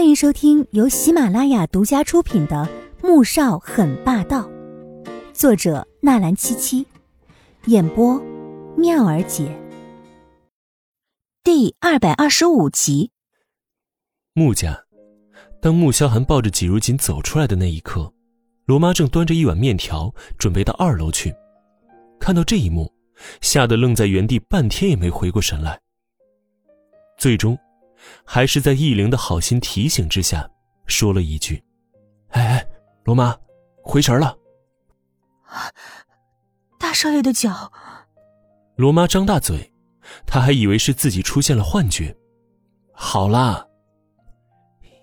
[0.00, 2.66] 欢迎收听由喜马拉雅独家出品的
[3.06, 4.48] 《穆少很霸道》，
[5.34, 6.86] 作者纳兰七七，
[7.66, 8.18] 演播
[8.78, 9.54] 妙儿姐。
[11.44, 13.10] 第二百二十五集。
[14.32, 14.86] 穆家，
[15.60, 18.10] 当穆萧寒抱着季如锦走出来的那一刻，
[18.64, 21.30] 罗妈正端着一碗面条准备到二楼去。
[22.18, 22.90] 看到这一幕，
[23.42, 25.78] 吓得愣在原地，半天也没回过神来。
[27.18, 27.54] 最终。
[28.24, 30.48] 还是在易灵的好心提醒之下，
[30.86, 31.62] 说了一句
[32.30, 32.66] ：“哎哎，
[33.04, 33.36] 罗妈，
[33.82, 34.36] 回神了。”
[36.78, 37.72] 大少爷的脚。
[38.76, 39.72] 罗妈张大嘴，
[40.26, 42.16] 她还以为是自己出现了幻觉。
[42.92, 43.66] 好啦，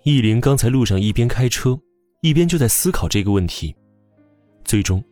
[0.02, 1.78] 易灵刚才路上一边开车，
[2.22, 3.76] 一边就在思考这个问题，
[4.64, 5.04] 最终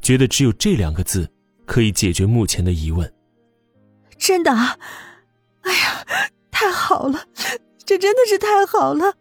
[0.00, 1.30] 觉得只有这两个字
[1.64, 3.10] 可以解决目前的疑问。
[4.18, 4.76] 真的啊？
[5.62, 6.04] 哎呀！
[6.52, 7.26] 太好了，
[7.84, 9.16] 这真的是太好了！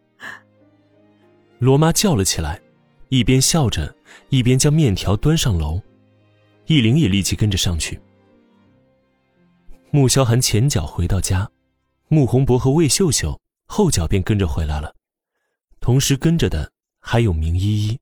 [1.58, 2.62] 罗妈叫了起来，
[3.10, 3.96] 一边笑着，
[4.30, 5.82] 一边将面条端上楼。
[6.68, 8.00] 易灵也立即跟着上去。
[9.90, 11.50] 穆萧寒前脚回到家，
[12.08, 14.94] 穆宏博和魏秀秀后脚便跟着回来了，
[15.80, 18.00] 同时跟着的还有明依依。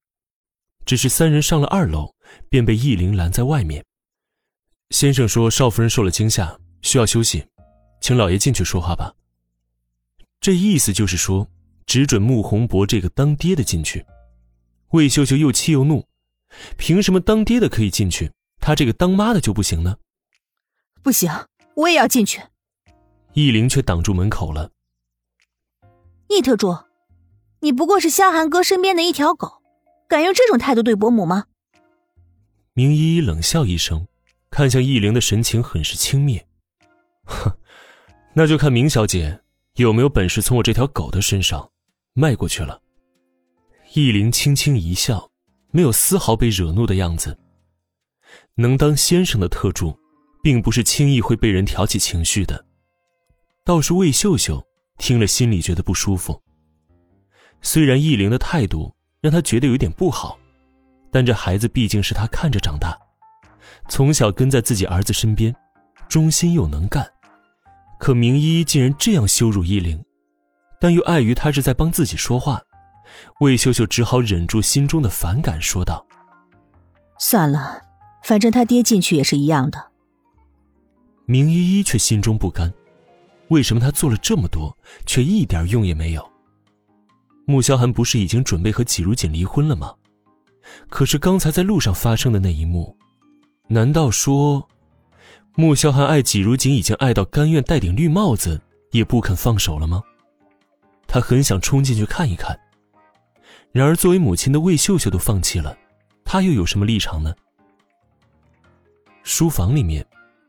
[0.86, 2.14] 只是三人上了二楼，
[2.50, 3.84] 便被易灵拦在外面。
[4.90, 7.46] 先生说少夫人受了惊吓，需要休息，
[8.02, 9.14] 请老爷进去说话吧。
[10.42, 11.48] 这意思就是说，
[11.86, 14.06] 只准穆宏博这个当爹的进去。
[14.92, 16.08] 魏秀秀又气又怒，
[16.78, 19.98] 凭什么当爹的可以进去，他这个当妈的就不行呢？
[21.04, 21.30] 不行，
[21.76, 22.42] 我也要进去。
[23.34, 24.72] 易灵却挡住门口了。
[26.28, 26.78] 易特助，
[27.60, 29.62] 你不过是萧寒哥身边的一条狗，
[30.08, 31.46] 敢用这种态度对伯母吗？
[32.74, 34.08] 明依依冷笑一声，
[34.50, 36.42] 看向易灵的神情很是轻蔑。
[37.26, 37.52] 哼，
[38.34, 39.42] 那就看明小姐。
[39.84, 41.70] 有没有本事从我这条狗的身上
[42.14, 42.82] 迈过去了？
[43.94, 45.30] 易林轻轻一笑，
[45.72, 47.38] 没有丝毫被惹怒的样子。
[48.56, 49.98] 能当先生的特助，
[50.44, 52.66] 并不是轻易会被人挑起情绪的。
[53.64, 54.64] 倒是魏秀秀
[54.98, 56.40] 听了，心里觉得不舒服。
[57.62, 60.38] 虽然易林的态度让他觉得有点不好，
[61.12, 62.98] 但这孩子毕竟是他看着长大，
[63.88, 65.56] 从小跟在自己儿子身边，
[66.08, 67.10] 忠心又能干。
[68.00, 70.04] 可明依依竟然这样羞辱依灵，
[70.80, 72.60] 但又碍于他是在帮自己说话，
[73.42, 76.04] 魏秀秀只好忍住心中的反感，说道
[77.20, 77.82] ：“算了，
[78.24, 79.92] 反正他爹进去也是一样的。”
[81.28, 82.74] 明依依却心中不甘，
[83.50, 86.28] 为什么他做了这么多，却一点用也没有？
[87.46, 89.94] 穆萧寒不是已经准备和季如锦离婚了吗？
[90.88, 92.96] 可是刚才在路上发生的那一幕，
[93.68, 94.66] 难道说？
[95.56, 98.60] 穆萧寒爱季如锦已经爱到甘愿戴顶绿帽子
[98.92, 100.02] 也不肯放手了吗？
[101.08, 102.58] 他很想冲进去看一看。
[103.72, 105.78] 然而作为母亲的魏秀秀都放弃了，
[106.24, 107.36] 他又有什么立场呢？
[109.24, 110.06] 书房里面，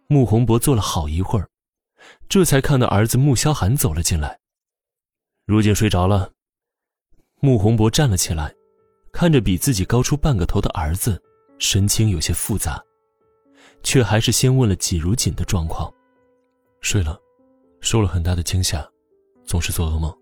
[0.06, 1.48] 穆宏博坐了好一会儿，
[2.28, 4.38] 这才看到儿子穆萧寒走了进来。
[5.44, 6.30] 如锦睡着了。
[7.40, 8.54] 穆宏博站了起来，
[9.12, 11.20] 看着比自己高出半个头的儿子，
[11.58, 12.82] 神情有些复杂。
[13.82, 15.92] 却还是先问了季如锦的状况。
[16.80, 17.18] 睡了，
[17.80, 18.88] 受了很大的惊吓，
[19.44, 20.14] 总是做噩梦。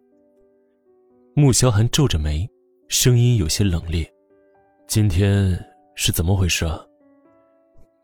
[1.34, 2.48] 穆萧寒皱着眉，
[2.88, 4.08] 声音有些冷冽
[4.88, 5.56] ：“今天
[5.94, 6.84] 是怎么回事啊？”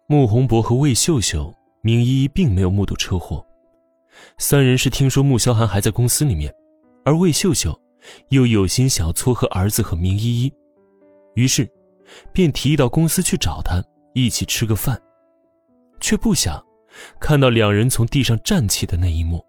[0.06, 3.44] 穆宏博和魏秀秀、明依依并没有目睹车祸，
[4.38, 6.54] 三人是听说穆萧寒还在公司里面，
[7.04, 7.76] 而魏秀秀
[8.28, 10.52] 又有心想要撮合儿子和明依依，
[11.34, 11.68] 于是
[12.32, 13.82] 便提议到公司去找他，
[14.12, 15.00] 一起吃个饭。
[16.04, 16.62] 却不想
[17.18, 19.42] 看到两人从地上站起的那一幕。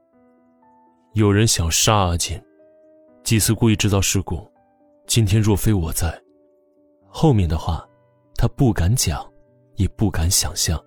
[1.14, 2.42] 有人想杀阿锦，
[3.26, 4.50] 祭司故意制造事故。
[5.06, 6.18] 今天若非我在，
[7.10, 7.86] 后面的话，
[8.36, 9.22] 他不敢讲，
[9.76, 10.82] 也不敢想象。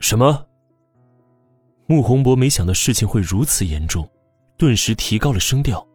[0.00, 0.44] 什么？
[1.86, 4.10] 穆宏博没想到事情会如此严重，
[4.56, 5.86] 顿时提高了声调。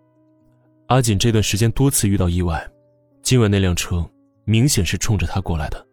[0.87, 2.65] 阿锦这段时间多次遇到意外，
[3.23, 4.09] 今晚那辆车
[4.45, 5.85] 明显是冲着他过来的。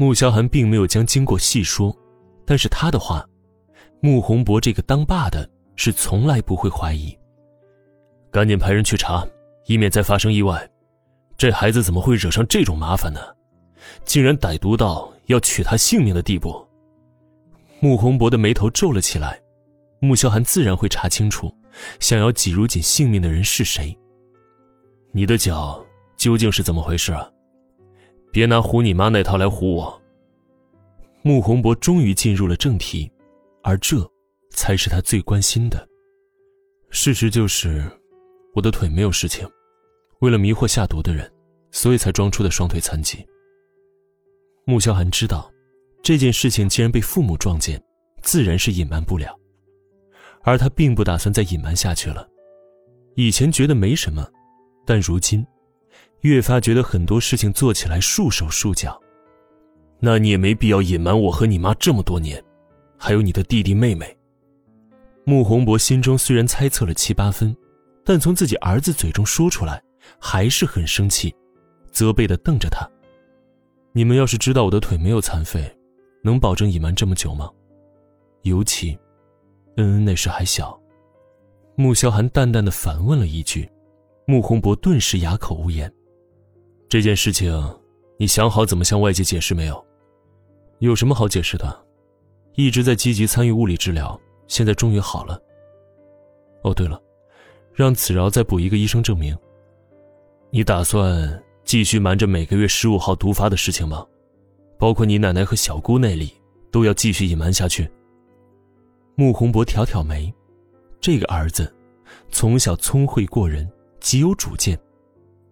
[0.00, 1.92] 穆萧寒并没有将经过细说，
[2.46, 3.26] 但是他的话，
[4.00, 7.18] 穆宏博这个当爸的是从来不会怀疑。
[8.30, 9.26] 赶紧派人去查，
[9.66, 10.70] 以免再发生意外。
[11.36, 13.20] 这孩子怎么会惹上这种麻烦呢？
[14.04, 16.64] 竟然歹毒到要取他性命的地步。
[17.80, 19.40] 穆宏博的眉头皱了起来。
[19.98, 21.52] 穆萧寒自然会查清楚，
[21.98, 23.98] 想要挤如锦性命的人是谁。
[25.10, 25.84] 你的脚
[26.16, 27.28] 究竟是怎么回事啊？
[28.30, 30.02] 别拿唬你妈那套来唬我。
[31.22, 33.10] 穆宏博终于进入了正题，
[33.62, 33.96] 而这
[34.50, 35.86] 才是他最关心的。
[36.90, 37.84] 事实就是，
[38.54, 39.46] 我的腿没有事情，
[40.20, 41.30] 为了迷惑下毒的人，
[41.70, 43.26] 所以才装出的双腿残疾。
[44.64, 45.50] 穆萧寒知道，
[46.02, 47.82] 这件事情既然被父母撞见，
[48.22, 49.38] 自然是隐瞒不了，
[50.42, 52.28] 而他并不打算再隐瞒下去了。
[53.16, 54.26] 以前觉得没什么，
[54.86, 55.44] 但如今，
[56.22, 59.00] 越发觉得很多事情做起来束手束脚。
[60.00, 62.42] 那你也没必要隐瞒我和你妈这么多年，
[62.96, 64.16] 还有你的弟弟妹妹。
[65.24, 67.54] 穆宏博心中虽然猜测了七八分，
[68.04, 69.82] 但从自己儿子嘴中说出来，
[70.18, 71.34] 还是很生气，
[71.90, 72.88] 责备的瞪着他。
[73.92, 75.76] 你们要是知道我的腿没有残废，
[76.22, 77.50] 能保证隐瞒这么久吗？
[78.42, 78.96] 尤其，
[79.76, 80.78] 恩恩那时还小。
[81.74, 83.68] 穆萧寒淡淡的反问了一句，
[84.26, 85.92] 穆宏博顿时哑口无言。
[86.88, 87.52] 这件事情，
[88.16, 89.84] 你想好怎么向外界解释没有？
[90.78, 91.84] 有什么好解释的？
[92.54, 95.38] 一直在积极参与物理治疗，现在终于好了。
[96.62, 96.98] 哦，对了，
[97.74, 99.36] 让子饶再补一个医生证明。
[100.50, 104.06] 你打算继续瞒着每个月十五号毒发的事情吗？
[104.78, 106.32] 包括你奶奶和小姑那里，
[106.70, 107.90] 都要继续隐瞒下去。
[109.14, 110.32] 穆宏博挑挑眉，
[111.00, 111.70] 这个儿子，
[112.30, 113.70] 从小聪慧过人，
[114.00, 114.78] 极有主见，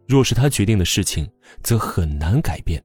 [0.06, 1.28] 若是他决定的事情，
[1.62, 2.82] 则很难改变。